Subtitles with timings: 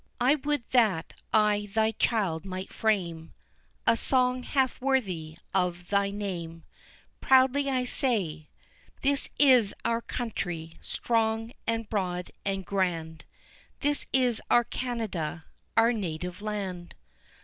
[0.19, 3.33] I would that I thy child might frame
[3.85, 6.63] A song half worthy of thy name,
[7.19, 8.49] Proudly I say
[9.03, 13.25] This is our country, strong, and broad and grand,
[13.81, 15.45] This is our Canada,
[15.77, 16.95] our native land!